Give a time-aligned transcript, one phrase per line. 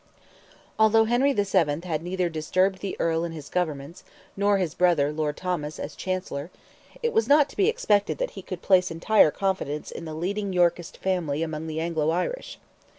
[0.79, 1.81] Although Henry VII.
[1.87, 4.03] had neither disturbed the Earl in his governments,
[4.35, 6.49] nor his brother, Lord Thomas, as Chancellor,
[7.03, 10.53] it was not to be expected that he could place entire confidence in the leading
[10.53, 12.57] Yorkist family among the Anglo Irish.